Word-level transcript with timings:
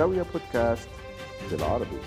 زاوية 0.00 0.24
بودكاست 0.32 0.88
بالعربي. 1.50 1.98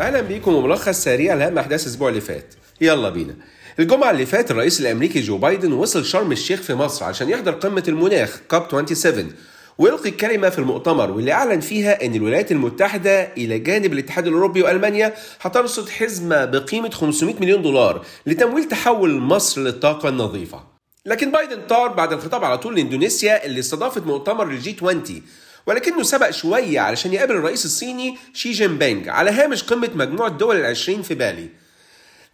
أهلا 0.00 0.20
بيكم 0.20 0.54
وملخص 0.54 1.04
سريع 1.04 1.34
لاهم 1.34 1.58
احداث 1.58 1.82
الأسبوع 1.82 2.08
اللي 2.08 2.20
فات. 2.20 2.54
يلا 2.80 3.08
بينا. 3.10 3.34
الجمعة 3.78 4.10
اللي 4.10 4.26
فات 4.26 4.50
الرئيس 4.50 4.80
الأمريكي 4.80 5.20
جو 5.20 5.38
بايدن 5.38 5.72
وصل 5.72 6.04
شرم 6.04 6.32
الشيخ 6.32 6.60
في 6.62 6.74
مصر 6.74 7.04
عشان 7.04 7.30
يحضر 7.30 7.52
قمة 7.52 7.82
المناخ 7.88 8.40
كاب 8.50 8.66
27 8.70 9.32
ويلقي 9.78 10.10
كلمة 10.10 10.48
في 10.48 10.58
المؤتمر 10.58 11.10
واللي 11.10 11.32
أعلن 11.32 11.60
فيها 11.60 12.06
أن 12.06 12.14
الولايات 12.14 12.52
المتحدة 12.52 13.22
إلى 13.36 13.58
جانب 13.58 13.92
الاتحاد 13.92 14.26
الأوروبي 14.26 14.62
وألمانيا 14.62 15.14
هترصد 15.40 15.88
حزمة 15.88 16.44
بقيمة 16.44 16.90
500 16.90 17.34
مليون 17.40 17.62
دولار 17.62 18.04
لتمويل 18.26 18.64
تحول 18.68 19.20
مصر 19.20 19.60
للطاقة 19.60 20.08
النظيفة. 20.08 20.75
لكن 21.06 21.30
بايدن 21.30 21.66
طار 21.68 21.88
بعد 21.88 22.12
الخطاب 22.12 22.44
على 22.44 22.58
طول 22.58 22.76
لاندونيسيا 22.76 23.44
اللي 23.46 23.60
استضافت 23.60 24.06
مؤتمر 24.06 24.48
ال 24.48 24.62
G 24.62 24.76
20 24.76 25.22
ولكنه 25.66 26.02
سبق 26.02 26.30
شوية 26.30 26.80
علشان 26.80 27.12
يقابل 27.12 27.34
الرئيس 27.34 27.64
الصيني 27.64 28.18
شي 28.34 28.52
جين 28.52 28.78
بينج 28.78 29.08
على 29.08 29.30
هامش 29.30 29.62
قمة 29.62 29.90
مجموعة 29.94 30.30
دول 30.30 30.56
العشرين 30.56 31.02
في 31.02 31.14
بالي. 31.14 31.48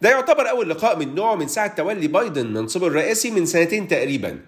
ده 0.01 0.09
يعتبر 0.09 0.49
أول 0.49 0.69
لقاء 0.69 0.99
من 0.99 1.15
نوعه 1.15 1.35
من 1.35 1.47
ساعة 1.47 1.75
تولي 1.75 2.07
بايدن 2.07 2.53
منصبه 2.53 2.87
الرئاسي 2.87 3.31
من 3.31 3.45
سنتين 3.45 3.87
تقريبا. 3.87 4.39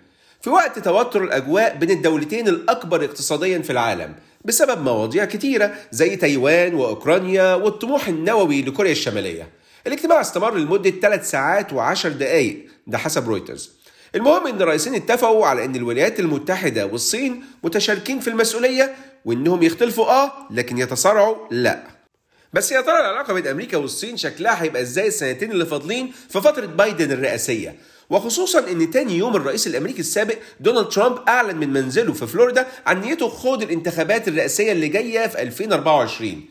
في 0.42 0.50
وقت 0.50 0.80
توتر 0.80 1.24
الأجواء 1.24 1.76
بين 1.76 1.92
الدولتين 1.92 2.48
الأكبر 2.48 3.06
اقتصاديا 3.06 3.60
في 3.60 3.70
العالم 3.70 4.16
بسبب 4.46 4.82
مواضيع 4.82 5.26
كتيرة 5.26 5.74
زي 5.92 6.16
تايوان 6.16 6.74
وأوكرانيا 6.74 7.54
والطموح 7.54 8.08
النووي 8.08 8.62
لكوريا 8.62 8.92
الشمالية. 8.92 9.50
الاجتماع 9.88 10.22
استمر 10.22 10.58
لمدة 10.58 10.90
3 10.90 11.24
ساعات 11.24 11.72
و10 11.72 12.08
دقايق. 12.08 12.66
ده 12.88 12.98
حسب 12.98 13.28
رويترز. 13.30 13.85
المهم 14.16 14.48
إن 14.48 14.62
الرئيسين 14.62 14.96
اتفقوا 14.96 15.46
على 15.46 15.66
إن 15.66 15.76
الولايات 15.76 16.20
المتحدة 16.20 16.86
والصين 16.86 17.44
متشاركين 17.64 18.20
في 18.20 18.28
المسؤولية 18.30 18.96
وإنهم 19.26 19.64
يختلفوا 19.64 20.06
آه 20.06 20.32
لكن 20.52 20.78
يتصارعوا 20.78 21.36
لا. 21.52 21.84
بس 22.54 22.72
يا 22.72 22.82
ترى 22.82 23.00
العلاقة 23.00 23.34
بين 23.34 23.48
أمريكا 23.48 23.78
والصين 23.78 24.18
شكلها 24.18 24.64
هيبقى 24.64 24.82
إزاي 24.82 25.08
السنتين 25.08 25.52
اللي 25.52 25.66
فاضلين 25.66 26.12
في 26.30 26.42
فترة 26.42 26.66
بايدن 26.66 27.12
الرئاسية؟ 27.12 27.76
وخصوصا 28.10 28.60
إن 28.60 28.92
تاني 28.92 29.18
يوم 29.18 29.36
الرئيس 29.36 29.68
الأمريكي 29.68 30.00
السابق 30.00 30.36
دونالد 30.60 30.88
ترامب 30.90 31.18
أعلن 31.28 31.58
من 31.58 31.74
منزله 31.74 32.14
في 32.14 32.28
فلوريدا 32.28 32.68
عن 32.86 33.02
نيته 33.02 33.30
خوض 33.30 33.62
الانتخابات 33.64 34.28
الرئاسية 34.28 34.72
اللي 34.72 34.88
جاية 34.88 35.28
في 35.28 35.42
2024 35.42 36.46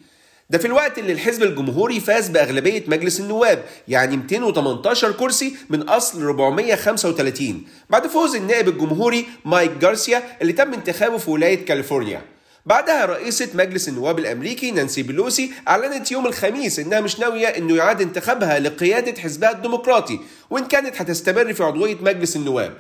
ده 0.55 0.59
في 0.59 0.67
الوقت 0.67 0.99
اللي 0.99 1.13
الحزب 1.13 1.43
الجمهوري 1.43 2.01
فاز 2.01 2.29
بأغلبية 2.29 2.85
مجلس 2.87 3.21
النواب 3.21 3.65
يعني 3.89 4.17
218 4.17 5.13
كرسي 5.13 5.57
من 5.71 5.83
أصل 5.83 6.23
435 6.23 7.65
بعد 7.91 8.07
فوز 8.07 8.37
النائب 8.37 8.69
الجمهوري 8.69 9.27
مايك 9.45 9.71
جارسيا 9.71 10.23
اللي 10.43 10.53
تم 10.53 10.73
انتخابه 10.73 11.19
في 11.19 11.31
ولاية 11.31 11.65
كاليفورنيا. 11.65 12.23
بعدها 12.67 13.05
رئيسة 13.05 13.49
مجلس 13.55 13.89
النواب 13.89 14.19
الأمريكي 14.19 14.71
نانسي 14.71 15.03
بيلوسي 15.03 15.53
أعلنت 15.69 16.13
يوم 16.13 16.27
الخميس 16.27 16.79
إنها 16.79 17.01
مش 17.01 17.21
ناوية 17.21 17.47
إنه 17.47 17.77
يعاد 17.77 18.01
انتخابها 18.01 18.59
لقيادة 18.59 19.21
حزبها 19.23 19.51
الديمقراطي 19.51 20.21
وإن 20.51 20.65
كانت 20.65 21.01
هتستمر 21.01 21.53
في 21.53 21.65
عضوية 21.65 21.97
مجلس 22.01 22.37
النواب. 22.37 22.73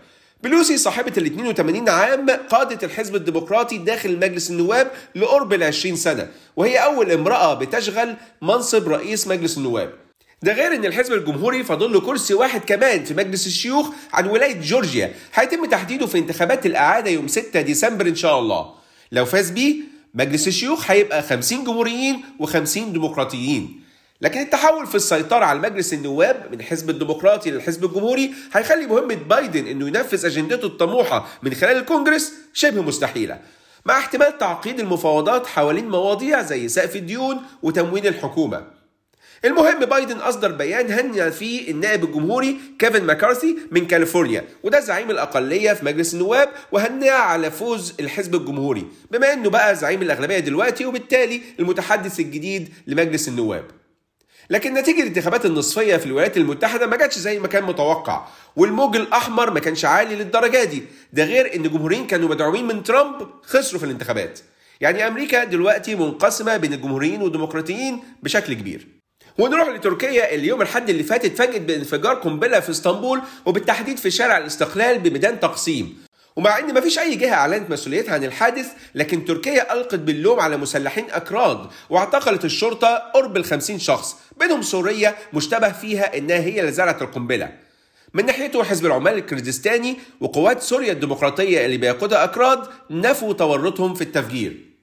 بلوسي 0.43 0.77
صاحبة 0.79 1.13
ال 1.19 1.27
82 1.27 1.89
عام 1.89 2.31
قادت 2.31 2.85
الحزب 2.85 3.15
الديمقراطي 3.17 3.79
داخل 3.79 4.17
مجلس 4.19 4.51
النواب 4.51 4.91
لقرب 5.15 5.53
ال 5.53 5.63
20 5.63 5.97
سنة 5.97 6.29
وهي 6.57 6.77
أول 6.77 7.11
امرأة 7.13 7.55
بتشغل 7.55 8.17
منصب 8.43 8.89
رئيس 8.89 9.27
مجلس 9.29 9.59
النواب. 9.59 9.93
ده 10.43 10.53
غير 10.53 10.75
إن 10.75 10.85
الحزب 10.85 11.13
الجمهوري 11.13 11.65
فاضل 11.65 11.93
له 11.93 12.01
كرسي 12.01 12.35
واحد 12.35 12.61
كمان 12.61 13.05
في 13.05 13.15
مجلس 13.15 13.47
الشيوخ 13.47 13.89
عن 14.13 14.27
ولاية 14.27 14.61
جورجيا 14.61 15.15
هيتم 15.35 15.65
تحديده 15.67 16.07
في 16.07 16.19
انتخابات 16.19 16.67
الإعادة 16.67 17.11
يوم 17.11 17.29
6 17.29 17.61
ديسمبر 17.61 18.07
إن 18.07 18.15
شاء 18.15 18.39
الله. 18.39 18.75
لو 19.13 19.25
فاز 19.25 19.51
بيه 19.51 19.77
مجلس 20.15 20.49
الشيوخ 20.49 20.91
هيبقى 20.91 21.23
50 21.23 21.65
جمهوريين 21.65 22.23
و50 22.43 22.79
ديمقراطيين. 22.79 23.84
لكن 24.25 24.41
التحول 24.41 24.87
في 24.87 24.95
السيطرة 24.95 25.45
على 25.45 25.59
مجلس 25.59 25.93
النواب 25.93 26.47
من 26.53 26.61
الحزب 26.61 26.91
الديمقراطي 26.91 27.51
للحزب 27.51 27.85
الجمهوري 27.85 28.35
هيخلي 28.53 28.87
مهمة 28.87 29.15
بايدن 29.15 29.67
إنه 29.67 29.87
ينفذ 29.89 30.27
أجندته 30.27 30.67
الطموحة 30.67 31.27
من 31.43 31.55
خلال 31.55 31.77
الكونجرس 31.77 32.33
شبه 32.53 32.83
مستحيلة. 32.83 33.39
مع 33.85 33.99
احتمال 33.99 34.39
تعقيد 34.39 34.81
المفاوضات 34.81 35.47
حوالين 35.47 35.89
مواضيع 35.89 36.43
زي 36.43 36.69
سقف 36.69 36.97
الديون 36.97 37.41
وتمويل 37.63 38.07
الحكومة. 38.07 38.65
المهم 39.45 39.81
بايدن 39.81 40.17
أصدر 40.17 40.53
بيان 40.53 40.91
هنى 40.91 41.31
فيه 41.31 41.71
النائب 41.71 42.05
الجمهوري 42.05 42.57
كيفن 42.79 43.03
ماكارثي 43.05 43.57
من 43.71 43.87
كاليفورنيا 43.87 44.45
وده 44.63 44.81
زعيم 44.81 45.11
الأقلية 45.11 45.73
في 45.73 45.85
مجلس 45.85 46.15
النواب 46.15 46.49
وهناه 46.73 47.11
على 47.11 47.51
فوز 47.51 47.95
الحزب 48.01 48.35
الجمهوري 48.35 48.87
بما 49.11 49.33
إنه 49.33 49.51
بقى 49.51 49.77
زعيم 49.77 50.03
الأغلبية 50.03 50.39
دلوقتي 50.39 50.87
وبالتالي 50.87 51.41
المتحدث 51.61 52.21
الجديد 52.21 52.69
لمجلس 52.87 53.29
النواب. 53.29 53.65
لكن 54.51 54.75
نتيجة 54.75 55.01
الانتخابات 55.01 55.47
النصفية 55.47 55.97
في 55.97 56.07
الولايات 56.07 56.37
المتحدة 56.37 56.87
ما 56.87 56.97
جاتش 56.97 57.19
زي 57.19 57.39
ما 57.39 57.49
كان 57.49 57.65
متوقع 57.65 58.27
والموج 58.57 58.97
الأحمر 58.97 59.51
ما 59.51 59.61
كانش 59.61 59.85
عالي 59.85 60.17
للدرجة 60.17 60.65
دي. 60.65 60.83
ده 61.13 61.25
غير 61.25 61.55
إن 61.57 61.65
الجمهوريين 61.65 62.07
كانوا 62.07 62.29
مدعومين 62.29 62.67
من 62.67 62.83
ترامب 62.83 63.29
خسروا 63.43 63.81
في 63.81 63.87
الانتخابات. 63.87 64.41
يعني 64.81 65.07
أمريكا 65.07 65.45
دلوقتي 65.45 65.95
منقسمة 65.95 66.57
بين 66.57 66.73
الجمهوريين 66.73 67.23
والديمقراطيين 67.23 68.03
بشكل 68.23 68.53
كبير. 68.55 68.89
ونروح 69.39 69.69
لتركيا. 69.69 70.35
اليوم 70.35 70.63
الحد 70.63 70.91
اللي 70.91 71.03
فات 71.03 71.25
اتفاجئت 71.25 71.63
بانفجار 71.63 72.15
قنبلة 72.15 72.61
في 72.61 72.71
إسطنبول 72.71 73.23
وبالتحديد 73.47 73.99
في 73.99 74.11
شارع 74.11 74.39
الاستقلال 74.39 74.99
بميدان 74.99 75.41
تقسيم. 75.41 76.05
ومع 76.37 76.59
إن 76.59 76.75
مفيش 76.75 76.99
أي 76.99 77.15
جهة 77.15 77.35
أعلنت 77.35 77.71
مسؤوليتها 77.71 78.15
عن 78.15 78.25
الحادث 78.25 78.67
لكن 78.95 79.25
تركيا 79.25 79.73
ألقت 79.73 79.95
باللوم 79.95 80.41
على 80.41 80.57
مسلحين 80.57 81.05
اكراد 81.11 81.67
واعتقلت 81.91 82.45
الشرطة 82.45 82.97
قرب 83.15 83.37
ال 83.37 83.45
50 83.45 83.79
شخص 83.79 84.17
بينهم 84.41 84.63
سوريا 84.63 85.15
مشتبه 85.33 85.73
فيها 85.73 86.19
إنها 86.19 86.37
هي 86.37 86.61
اللي 86.61 86.73
زرعت 86.73 87.03
القنبلة. 87.03 87.53
من 88.15 88.27
ناحيته 88.27 88.65
حزب 88.65 88.87
العمال 88.87 89.15
الكردستاني 89.15 89.97
وقوات 90.21 90.63
سوريا 90.63 90.93
الديمقراطية 90.93 91.65
اللي 91.65 91.77
بيقودها 91.77 92.25
اكراد 92.25 92.67
نفوا 92.91 93.33
تورطهم 93.33 93.95
في 93.95 94.03
التفجير. 94.03 94.74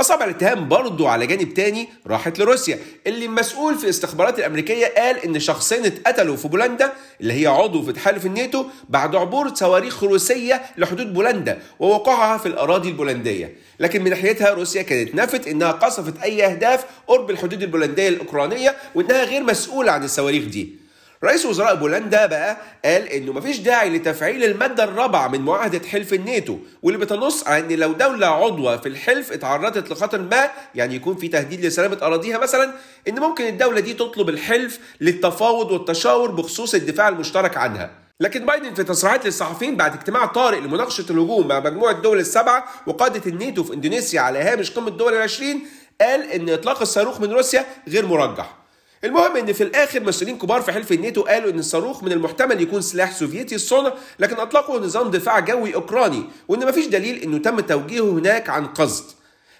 أصابع 0.00 0.24
الاتهام 0.24 0.68
برضه 0.68 1.08
على 1.08 1.26
جانب 1.26 1.54
تاني 1.54 1.88
راحت 2.06 2.38
لروسيا. 2.38 2.78
اللي 3.06 3.28
مسؤول 3.28 3.78
في 3.78 3.84
الاستخبارات 3.84 4.38
الأمريكية 4.38 4.86
قال 4.86 5.16
إن 5.24 5.40
شخصين 5.40 5.84
اتقتلوا 5.84 6.36
في 6.36 6.48
بولندا 6.48 6.92
اللي 7.20 7.42
هي 7.42 7.46
عضو 7.46 7.82
في 7.82 7.92
تحالف 7.92 8.26
الناتو 8.26 8.64
بعد 8.88 9.16
عبور 9.16 9.54
صواريخ 9.54 10.04
روسية 10.04 10.62
لحدود 10.78 11.14
بولندا 11.14 11.58
ووقوعها 11.78 12.38
في 12.38 12.46
الأراضي 12.46 12.88
البولندية. 12.88 13.56
لكن 13.80 14.02
من 14.04 14.10
ناحيتها 14.10 14.50
روسيا 14.50 14.82
كانت 14.82 15.14
نفت 15.14 15.48
إنها 15.48 15.72
قصفت 15.72 16.22
أي 16.22 16.46
أهداف 16.46 16.84
قرب 17.06 17.30
الحدود 17.30 17.62
البولندية 17.62 18.08
الأوكرانية 18.08 18.76
وإنها 18.94 19.24
غير 19.24 19.42
مسؤولة 19.42 19.92
عن 19.92 20.04
الصواريخ 20.04 20.44
دي. 20.44 20.79
رئيس 21.24 21.46
وزراء 21.46 21.74
بولندا 21.74 22.26
بقى 22.26 22.56
قال 22.84 23.08
إنه 23.08 23.32
مفيش 23.32 23.58
داعي 23.58 23.90
لتفعيل 23.90 24.44
المادة 24.44 24.84
الرابعة 24.84 25.28
من 25.28 25.40
معاهدة 25.40 25.88
حلف 25.88 26.12
الناتو 26.14 26.58
واللي 26.82 26.98
بتنص 27.00 27.46
على 27.48 27.64
إن 27.64 27.72
لو 27.78 27.92
دولة 27.92 28.26
عضوة 28.26 28.76
في 28.76 28.88
الحلف 28.88 29.32
اتعرضت 29.32 29.90
لخطر 29.92 30.20
ما 30.20 30.50
يعني 30.74 30.94
يكون 30.94 31.16
في 31.16 31.28
تهديد 31.28 31.64
لسلامة 31.64 31.98
أراضيها 32.02 32.38
مثلا 32.38 32.72
إن 33.08 33.18
ممكن 33.20 33.46
الدولة 33.46 33.80
دي 33.80 33.94
تطلب 33.94 34.28
الحلف 34.28 34.78
للتفاوض 35.00 35.70
والتشاور 35.70 36.30
بخصوص 36.30 36.74
الدفاع 36.74 37.08
المشترك 37.08 37.56
عنها. 37.56 37.90
لكن 38.20 38.46
بايدن 38.46 38.74
في 38.74 38.84
تصريحات 38.84 39.26
للصحفيين 39.26 39.76
بعد 39.76 39.94
اجتماع 39.94 40.26
طارئ 40.26 40.60
لمناقشة 40.60 41.04
الهجوم 41.10 41.48
مع 41.48 41.60
مجموعة 41.60 41.92
الدول 41.92 42.18
السبعة 42.18 42.64
وقادة 42.86 43.22
الناتو 43.30 43.64
في 43.64 43.74
إندونيسيا 43.74 44.20
على 44.20 44.38
هامش 44.38 44.70
قمة 44.70 44.88
الدول 44.88 45.14
العشرين 45.14 45.66
قال 46.00 46.30
إن 46.30 46.48
إطلاق 46.50 46.80
الصاروخ 46.80 47.20
من 47.20 47.32
روسيا 47.32 47.64
غير 47.88 48.06
مرجح. 48.06 48.59
المهم 49.04 49.36
إن 49.36 49.52
في 49.52 49.62
الآخر 49.62 50.00
مسؤولين 50.00 50.38
كبار 50.38 50.62
في 50.62 50.72
حلف 50.72 50.92
الناتو 50.92 51.22
قالوا 51.22 51.50
إن 51.50 51.58
الصاروخ 51.58 52.02
من 52.04 52.12
المحتمل 52.12 52.60
يكون 52.60 52.80
سلاح 52.80 53.12
سوفيتي 53.12 53.54
الصنع 53.54 53.92
لكن 54.18 54.36
أطلقوا 54.36 54.78
نظام 54.80 55.10
دفاع 55.10 55.40
جوي 55.40 55.74
أوكراني 55.74 56.24
وإن 56.48 56.68
مفيش 56.68 56.86
دليل 56.86 57.22
إنه 57.22 57.38
تم 57.38 57.60
توجيهه 57.60 58.10
هناك 58.12 58.48
عن 58.50 58.66
قصد. 58.66 59.04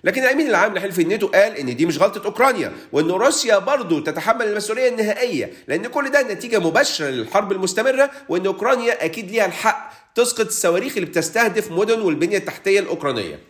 لكن 0.05 0.23
الأمين 0.23 0.49
العام 0.49 0.75
لحلف 0.75 1.01
الناتو 1.01 1.27
قال 1.27 1.57
إن 1.57 1.77
دي 1.77 1.87
مش 1.87 1.99
غلطة 1.99 2.25
أوكرانيا 2.27 2.73
وإن 2.93 3.11
روسيا 3.11 3.59
برضه 3.59 4.01
تتحمل 4.05 4.47
المسؤولية 4.47 4.89
النهائية 4.89 5.53
لأن 5.69 5.87
كل 5.87 6.11
ده 6.11 6.23
نتيجة 6.23 6.59
مباشرة 6.59 7.07
للحرب 7.07 7.53
المستمرة 7.53 8.11
وإن 8.29 8.47
أوكرانيا 8.47 9.05
أكيد 9.05 9.31
ليها 9.31 9.47
الحق 9.47 9.93
تسقط 10.15 10.47
الصواريخ 10.47 10.93
اللي 10.97 11.07
بتستهدف 11.07 11.71
مدن 11.73 12.01
والبنية 12.01 12.39
التحتية 12.39 12.81
الأوكرانية. 12.81 13.50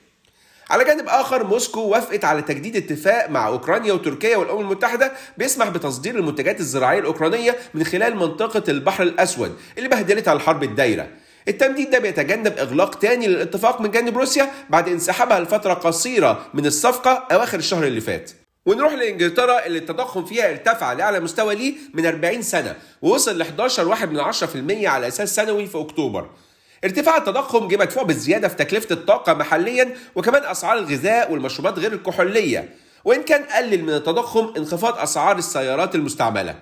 على 0.71 0.85
جانب 0.85 1.09
آخر 1.09 1.45
موسكو 1.45 1.81
وافقت 1.81 2.25
على 2.25 2.43
تجديد 2.43 2.77
اتفاق 2.77 3.31
مع 3.31 3.47
أوكرانيا 3.49 3.93
وتركيا 3.93 4.37
والأمم 4.37 4.61
المتحدة 4.61 5.13
بيسمح 5.39 5.69
بتصدير 5.69 6.15
المنتجات 6.15 6.61
الزراعية 6.61 6.99
الأوكرانية 6.99 7.57
من 7.75 7.85
خلال 7.85 8.17
منطقة 8.17 8.63
البحر 8.69 9.03
الأسود 9.03 9.57
اللي 9.79 9.89
بهدلتها 9.89 10.33
الحرب 10.33 10.63
الدايرة. 10.63 11.09
التمديد 11.49 11.91
ده 11.91 11.99
بيتجنب 11.99 12.59
إغلاق 12.59 12.95
تاني 12.95 13.27
للاتفاق 13.27 13.81
من 13.81 13.91
جانب 13.91 14.19
روسيا 14.19 14.51
بعد 14.71 14.89
انسحابها 14.89 15.41
لفترة 15.41 15.75
قصيرة 15.75 16.47
من 16.55 16.67
الصفقة 16.67 17.27
أواخر 17.33 17.59
الشهر 17.59 17.85
اللي 17.85 18.01
فات. 18.01 18.31
ونروح 18.67 18.93
لإنجلترا 18.93 19.67
اللي 19.67 19.79
التضخم 19.79 20.25
فيها 20.25 20.51
ارتفع 20.51 20.93
لأعلى 20.93 21.21
مستوى 21.21 21.55
ليه 21.55 21.75
من 21.95 22.07
40 22.07 22.43
سنة 22.43 22.77
ووصل 23.03 23.39
ل 23.39 23.43
11 23.43 23.89
واحد 23.89 24.11
من 24.11 24.21
10% 24.33 24.87
على 24.87 25.09
أساس 25.09 25.35
سنوي 25.35 25.67
في 25.67 25.79
أكتوبر. 25.81 26.31
ارتفاع 26.85 27.17
التضخم 27.17 27.69
جه 27.69 27.77
مدفوع 27.77 28.03
بالزياده 28.03 28.49
في 28.49 28.55
تكلفة 28.55 28.93
الطاقة 28.95 29.35
محليا 29.35 29.97
وكمان 30.15 30.45
أسعار 30.45 30.79
الغذاء 30.79 31.33
والمشروبات 31.33 31.79
غير 31.79 31.93
الكحولية. 31.93 32.69
وإن 33.05 33.23
كان 33.23 33.43
قلل 33.45 33.83
من 33.83 33.91
التضخم 33.95 34.53
انخفاض 34.57 34.99
أسعار 34.99 35.39
السيارات 35.39 35.95
المستعملة. 35.95 36.55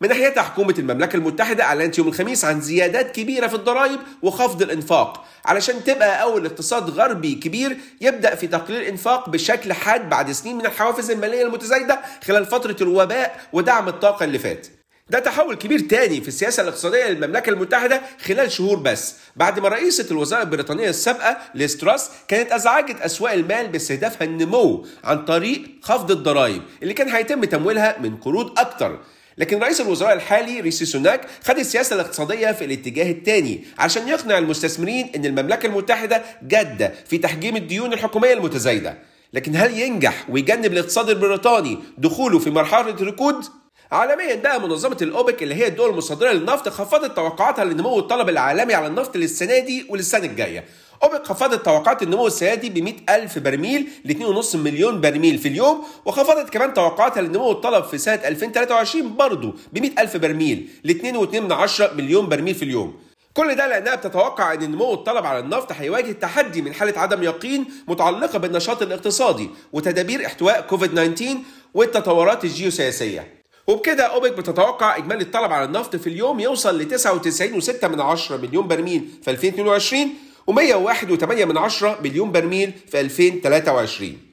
من 0.00 0.08
ناحيتها 0.08 0.42
حكومة 0.42 0.74
المملكة 0.78 1.16
المتحدة 1.16 1.64
أعلنت 1.64 1.98
يوم 1.98 2.08
الخميس 2.08 2.44
عن 2.44 2.60
زيادات 2.60 3.14
كبيرة 3.16 3.46
في 3.46 3.54
الضرائب 3.54 4.00
وخفض 4.22 4.62
الإنفاق. 4.62 5.24
علشان 5.44 5.84
تبقى 5.84 6.22
أول 6.22 6.46
اقتصاد 6.46 6.90
غربي 6.90 7.34
كبير 7.34 7.76
يبدأ 8.00 8.34
في 8.34 8.46
تقليل 8.46 8.80
الإنفاق 8.80 9.28
بشكل 9.30 9.72
حاد 9.72 10.08
بعد 10.08 10.32
سنين 10.32 10.56
من 10.58 10.66
الحوافز 10.66 11.10
المالية 11.10 11.42
المتزايدة 11.42 12.00
خلال 12.24 12.46
فترة 12.46 12.76
الوباء 12.80 13.40
ودعم 13.52 13.88
الطاقة 13.88 14.24
اللي 14.24 14.38
فات. 14.38 14.66
ده 15.10 15.18
تحول 15.18 15.54
كبير 15.54 15.78
تاني 15.80 16.20
في 16.20 16.28
السياسة 16.28 16.62
الاقتصادية 16.62 17.06
للمملكة 17.08 17.50
المتحدة 17.50 18.02
خلال 18.24 18.52
شهور 18.52 18.76
بس. 18.78 19.14
بعد 19.36 19.58
ما 19.60 19.68
رئيسة 19.68 20.06
الوزارة 20.10 20.42
البريطانية 20.42 20.88
السابقة 20.88 21.38
ليستراس 21.54 22.10
كانت 22.28 22.52
أزعجت 22.52 23.00
أسواق 23.00 23.32
المال 23.32 23.68
باستهدافها 23.68 24.24
النمو 24.26 24.86
عن 25.04 25.24
طريق 25.24 25.62
خفض 25.82 26.10
الضرائب 26.10 26.62
اللي 26.82 26.94
كان 26.94 27.08
هيتم 27.08 27.44
تمويلها 27.44 27.96
من 28.00 28.16
قروض 28.16 28.58
أكتر. 28.58 28.98
لكن 29.38 29.58
رئيس 29.58 29.80
الوزراء 29.80 30.12
الحالي 30.12 30.60
ريسي 30.60 30.84
سوناك 30.84 31.26
خد 31.44 31.58
السياسة 31.58 31.94
الاقتصادية 31.94 32.52
في 32.52 32.64
الاتجاه 32.64 33.10
الثاني 33.10 33.64
عشان 33.78 34.08
يقنع 34.08 34.38
المستثمرين 34.38 35.10
إن 35.16 35.24
المملكة 35.24 35.66
المتحدة 35.66 36.22
جادة 36.42 36.92
في 37.06 37.18
تحجيم 37.18 37.56
الديون 37.56 37.92
الحكومية 37.92 38.32
المتزايدة. 38.32 38.98
لكن 39.32 39.56
هل 39.56 39.78
ينجح 39.78 40.30
ويجنب 40.30 40.72
الاقتصاد 40.72 41.10
البريطاني 41.10 41.78
دخوله 41.98 42.38
في 42.38 42.50
مرحلة 42.50 42.96
ركود؟ 43.00 43.44
عالميا 43.92 44.34
بقى 44.34 44.60
منظمة 44.60 44.96
الأوبك 45.02 45.42
اللي 45.42 45.54
هي 45.54 45.66
الدول 45.66 45.90
المصدرة 45.90 46.32
للنفط 46.32 46.68
خفضت 46.68 47.16
توقعاتها 47.16 47.64
لنمو 47.64 47.98
الطلب 47.98 48.28
العالمي 48.28 48.74
على 48.74 48.86
النفط 48.86 49.16
للسنة 49.16 49.58
دي 49.58 49.86
وللسنة 49.88 50.24
الجاية. 50.24 50.64
أوبك 51.02 51.26
خفضت 51.26 51.64
توقعات 51.64 52.02
النمو 52.02 52.26
السنة 52.26 52.54
دي 52.54 52.70
ب 52.70 52.78
100 52.78 52.94
ألف 53.10 53.38
برميل 53.38 53.88
ل 54.04 54.42
2.5 54.42 54.56
مليون 54.56 55.00
برميل 55.00 55.38
في 55.38 55.48
اليوم 55.48 55.84
وخفضت 56.04 56.50
كمان 56.50 56.74
توقعاتها 56.74 57.20
لنمو 57.20 57.50
الطلب 57.50 57.84
في 57.84 57.98
سنة 57.98 58.14
2023 58.14 59.16
برضه 59.16 59.54
ب 59.72 59.78
100 59.78 59.90
ألف 59.98 60.16
برميل 60.16 60.68
ل 60.84 60.92
2.2 60.92 61.94
مليون 61.96 62.28
برميل 62.28 62.54
في 62.54 62.62
اليوم. 62.64 62.98
كل 63.34 63.54
ده 63.54 63.66
لأنها 63.66 63.94
بتتوقع 63.94 64.52
إن 64.54 64.70
نمو 64.70 64.94
الطلب 64.94 65.26
على 65.26 65.38
النفط 65.38 65.72
هيواجه 65.72 66.12
تحدي 66.12 66.62
من 66.62 66.74
حالة 66.74 67.00
عدم 67.00 67.22
يقين 67.22 67.64
متعلقة 67.88 68.38
بالنشاط 68.38 68.82
الاقتصادي 68.82 69.50
وتدابير 69.72 70.26
إحتواء 70.26 70.60
كوفيد 70.60 71.14
19 71.14 71.38
والتطورات 71.74 72.44
الجيوسياسية. 72.44 73.35
وبكده 73.66 74.04
أوبك 74.04 74.32
بتتوقع 74.32 74.96
إجمالي 74.96 75.22
الطلب 75.22 75.52
على 75.52 75.64
النفط 75.64 75.96
في 75.96 76.06
اليوم 76.06 76.40
يوصل 76.40 76.82
ل 76.82 76.98
99.6 76.98 78.32
مليون 78.32 78.68
برميل 78.68 79.08
في 79.22 79.30
2022 79.30 80.14
و101.8 80.50 82.02
مليون 82.02 82.32
برميل 82.32 82.72
في 82.90 83.00
2023 83.00 84.26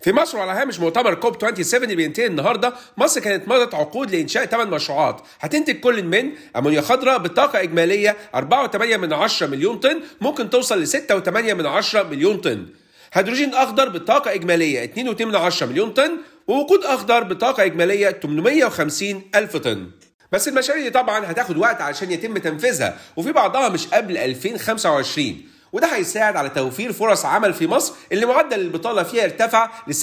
في 0.00 0.12
مصر 0.12 0.38
وعلى 0.38 0.52
هامش 0.52 0.80
مؤتمر 0.80 1.14
كوب 1.14 1.34
27 1.34 1.84
اللي 1.84 1.96
بينتهي 1.96 2.26
النهارده 2.26 2.74
مصر 2.96 3.20
كانت 3.20 3.48
مضت 3.48 3.74
عقود 3.74 4.10
لإنشاء 4.10 4.46
8 4.46 4.70
مشروعات. 4.70 5.20
هتنتج 5.40 5.80
كل 5.80 6.02
من 6.02 6.32
أمونيا 6.56 6.80
خضراء 6.80 7.18
بطاقه 7.18 7.62
إجمالية 7.62 8.16
4.8 8.36 9.42
مليون 9.42 9.78
طن 9.78 10.00
ممكن 10.20 10.50
توصل 10.50 10.82
ل 10.82 10.86
6.8 10.86 11.96
مليون 11.96 12.36
طن. 12.36 12.66
هيدروجين 13.12 13.54
أخضر 13.54 13.88
بطاقة 13.88 14.34
إجمالية 14.34 14.92
2.8 14.94 15.62
مليون 15.62 15.90
طن 15.90 16.18
ووقود 16.50 16.84
أخضر 16.84 17.22
بطاقة 17.22 17.64
إجمالية 17.64 18.10
850 18.10 19.22
ألف 19.34 19.56
طن. 19.56 19.90
بس 20.32 20.48
المشاريع 20.48 20.82
دي 20.82 20.90
طبعا 20.90 21.30
هتاخد 21.30 21.56
وقت 21.56 21.80
علشان 21.80 22.12
يتم 22.12 22.38
تنفيذها 22.38 22.98
وفي 23.16 23.32
بعضها 23.32 23.68
مش 23.68 23.86
قبل 23.86 24.16
2025 24.18 25.42
وده 25.72 25.86
هيساعد 25.96 26.36
على 26.36 26.48
توفير 26.48 26.92
فرص 26.92 27.24
عمل 27.24 27.54
في 27.54 27.66
مصر 27.66 27.94
اللي 28.12 28.26
معدل 28.26 28.60
البطالة 28.60 29.02
فيها 29.02 29.24
ارتفع 29.24 29.70
ل 29.86 29.94
7.4% 29.94 30.02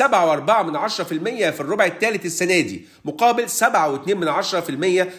في 1.51 1.59
الربع 1.59 1.85
الثالث 1.85 2.25
السنة 2.25 2.59
دي 2.61 2.88
مقابل 3.05 3.49
7.2% 3.49 3.53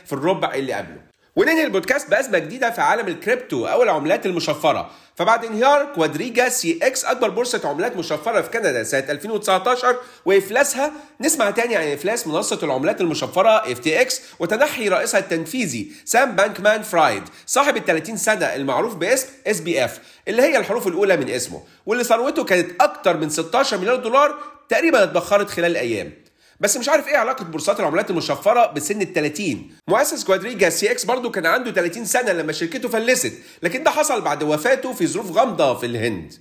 في 0.06 0.12
الربع 0.12 0.54
اللي 0.54 0.72
قبله. 0.72 1.07
وننهي 1.38 1.64
البودكاست 1.64 2.10
بأزمة 2.10 2.38
جديدة 2.38 2.70
في 2.70 2.80
عالم 2.80 3.08
الكريبتو 3.08 3.66
أو 3.66 3.82
العملات 3.82 4.26
المشفرة. 4.26 4.90
فبعد 5.16 5.44
انهيار 5.44 5.84
Quadriga 5.94 6.78
CX 6.82 7.04
أكبر 7.04 7.28
بورصة 7.28 7.60
عملات 7.64 7.96
مشفرة 7.96 8.40
في 8.40 8.50
كندا 8.50 8.82
سنة 8.82 9.04
2019 9.08 9.96
وإفلاسها 10.24 10.92
نسمع 11.20 11.50
تاني 11.50 11.76
عن 11.76 11.86
إفلاس 11.86 12.26
منصة 12.26 12.58
العملات 12.62 13.00
المشفرة 13.00 13.72
FTX 13.72 14.20
وتنحي 14.38 14.88
رئيسها 14.88 15.20
التنفيذي 15.20 15.92
سام 16.04 16.36
بانكمان 16.36 16.82
فرايد 16.82 17.22
صاحب 17.46 17.76
ال 17.76 17.84
30 17.84 18.16
سنة 18.16 18.46
المعروف 18.46 18.94
باسم 18.94 19.28
SBF 19.46 20.00
اللي 20.28 20.42
هي 20.42 20.56
الحروف 20.56 20.86
الأولى 20.86 21.16
من 21.16 21.30
اسمه 21.30 21.62
واللي 21.86 22.04
ثروته 22.04 22.44
كانت 22.44 22.70
أكتر 22.80 23.16
من 23.16 23.30
16 23.30 23.78
مليار 23.78 23.96
دولار 23.96 24.34
تقريبا 24.68 25.02
اتبخرت 25.02 25.50
خلال 25.50 25.70
الأيام 25.70 26.12
بس 26.60 26.76
مش 26.76 26.88
عارف 26.88 27.08
إيه 27.08 27.16
علاقة 27.16 27.44
بورصات 27.44 27.80
العملات 27.80 28.10
المشفرة 28.10 28.66
بسن 28.72 29.02
ال 29.02 29.12
30 29.12 29.70
مؤسس 29.88 30.24
Quadriga 30.24 30.90
CX 30.90 31.04
برضه 31.04 31.30
كان 31.30 31.46
عنده 31.46 31.70
30 31.72 32.04
سنة 32.04 32.32
لما 32.32 32.52
شركته 32.52 32.88
فلست 32.88 33.32
لكن 33.62 33.82
ده 33.82 33.90
حصل 33.90 34.20
بعد 34.20 34.42
وفاته 34.42 34.92
في 34.92 35.06
ظروف 35.06 35.30
غامضة 35.32 35.74
في 35.78 35.86
الهند. 35.86 36.32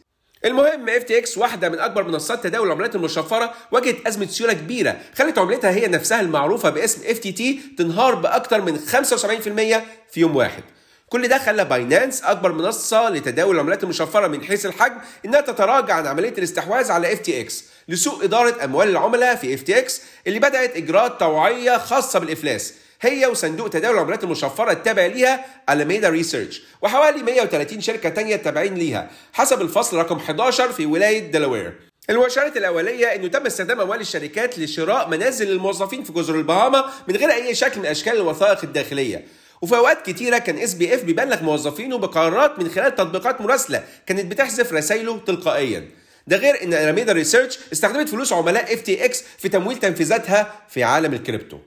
المهم 0.45 0.89
FTX 0.89 1.37
واحدة 1.37 1.69
من 1.69 1.79
أكبر 1.79 2.03
منصات 2.03 2.43
تداول 2.43 2.67
العملات 2.67 2.95
المشفرة 2.95 3.53
واجهت 3.71 4.07
أزمة 4.07 4.25
سيولة 4.27 4.53
كبيرة 4.53 4.97
خلت 5.15 5.37
عملتها 5.37 5.71
هي 5.71 5.87
نفسها 5.87 6.21
المعروفة 6.21 6.69
باسم 6.69 7.01
FTT 7.09 7.59
تنهار 7.77 8.15
باكثر 8.15 8.61
من 8.61 8.79
75% 8.79 10.11
في 10.11 10.19
يوم 10.19 10.35
واحد. 10.35 10.63
كل 11.09 11.27
ده 11.27 11.37
خلى 11.37 11.65
Binance 11.65 12.23
أكبر 12.23 12.51
منصة 12.51 13.09
لتداول 13.09 13.55
العملات 13.55 13.83
المشفرة 13.83 14.27
من 14.27 14.43
حيث 14.43 14.65
الحجم 14.65 14.97
إنها 15.25 15.41
تتراجع 15.41 15.93
عن 15.93 16.07
عملية 16.07 16.33
الاستحواذ 16.37 16.91
على 16.91 17.13
FTX. 17.13 17.63
لسوء 17.87 18.23
إدارة 18.23 18.63
أموال 18.63 18.89
العملاء 18.89 19.35
في 19.35 19.53
F 19.53 19.99
اللي 20.27 20.39
بدأت 20.39 20.75
إجراءات 20.77 21.19
طوعية 21.19 21.77
خاصة 21.77 22.19
بالإفلاس. 22.19 22.73
هي 23.01 23.25
وصندوق 23.25 23.69
تداول 23.69 23.95
العملات 23.95 24.23
المشفرة 24.23 24.71
التابع 24.71 25.05
ليها 25.05 25.45
Alameda 25.69 26.09
Research 26.09 26.61
وحوالي 26.81 27.23
130 27.23 27.81
شركة 27.81 28.09
تانية 28.09 28.35
تابعين 28.35 28.75
ليها 28.75 29.09
حسب 29.33 29.61
الفصل 29.61 29.97
رقم 29.97 30.17
11 30.17 30.71
في 30.71 30.85
ولاية 30.85 31.31
دلاوير 31.31 31.73
المؤشرات 32.09 32.57
الأولية 32.57 33.15
إنه 33.15 33.27
تم 33.27 33.45
استخدام 33.45 33.81
أموال 33.81 34.01
الشركات 34.01 34.59
لشراء 34.59 35.09
منازل 35.09 35.47
للموظفين 35.47 36.03
في 36.03 36.13
جزر 36.13 36.35
البهاما 36.35 36.85
من 37.07 37.15
غير 37.15 37.31
أي 37.31 37.55
شكل 37.55 37.79
من 37.79 37.85
أشكال 37.85 38.15
الوثائق 38.15 38.63
الداخلية. 38.63 39.25
وفي 39.61 39.77
أوقات 39.77 40.09
كتيرة 40.09 40.37
كان 40.37 40.57
SBF 40.57 41.03
بيبلغ 41.03 41.43
موظفينه 41.43 41.97
بقرارات 41.97 42.59
من 42.59 42.69
خلال 42.69 42.95
تطبيقات 42.95 43.41
مراسلة 43.41 43.83
كانت 44.05 44.31
بتحذف 44.31 44.73
رسائله 44.73 45.17
تلقائيا. 45.17 45.87
ده 46.27 46.37
غير 46.37 46.63
إن 46.63 46.73
Alameda 46.73 47.13
Research 47.13 47.59
استخدمت 47.73 48.09
فلوس 48.09 48.33
عملاء 48.33 48.73
FTX 48.73 49.23
في 49.37 49.49
تمويل 49.49 49.77
تنفيذاتها 49.77 50.53
في 50.69 50.83
عالم 50.83 51.13
الكريبتو. 51.13 51.57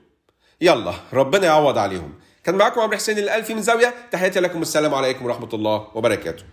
يلا 0.61 0.93
ربنا 1.13 1.45
يعوض 1.45 1.77
عليهم. 1.77 2.19
كان 2.43 2.55
معاكم 2.55 2.81
عمرو 2.81 2.97
حسين 2.97 3.17
الألفي 3.17 3.53
من 3.53 3.61
زاوية. 3.61 3.93
تحياتي 4.11 4.39
لكم. 4.39 4.61
السلام 4.61 4.93
عليكم 4.93 5.25
ورحمة 5.25 5.49
الله 5.53 5.87
وبركاته. 5.95 6.43